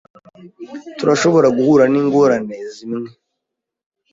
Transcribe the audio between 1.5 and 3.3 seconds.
guhura n'ingorane zimwe.